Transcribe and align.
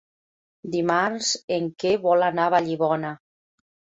Dimarts 0.75 1.27
en 1.59 1.69
Quer 1.83 1.93
vol 2.07 2.27
anar 2.31 2.47
a 2.49 2.53
Vallibona. 2.57 3.15